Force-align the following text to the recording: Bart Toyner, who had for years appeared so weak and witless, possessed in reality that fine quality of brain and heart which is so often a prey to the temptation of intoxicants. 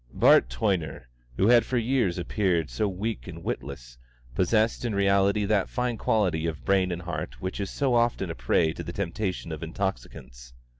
Bart 0.15 0.49
Toyner, 0.49 1.03
who 1.37 1.45
had 1.49 1.63
for 1.63 1.77
years 1.77 2.17
appeared 2.17 2.71
so 2.71 2.87
weak 2.87 3.27
and 3.27 3.43
witless, 3.43 3.99
possessed 4.33 4.83
in 4.83 4.95
reality 4.95 5.45
that 5.45 5.69
fine 5.69 5.95
quality 5.95 6.47
of 6.47 6.65
brain 6.65 6.91
and 6.91 7.03
heart 7.03 7.39
which 7.39 7.59
is 7.59 7.69
so 7.69 7.93
often 7.93 8.31
a 8.31 8.33
prey 8.33 8.73
to 8.73 8.81
the 8.81 8.93
temptation 8.93 9.51
of 9.51 9.61
intoxicants. 9.61 10.55